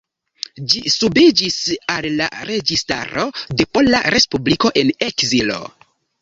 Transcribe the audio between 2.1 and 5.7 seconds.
la Registaro de Pola Respubliko en ekzilo.